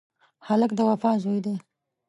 [0.47, 1.55] هلک د وفا زوی دی.